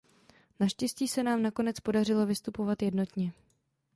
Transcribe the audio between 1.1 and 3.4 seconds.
nám nakonec podařilo vystupovat jednotně.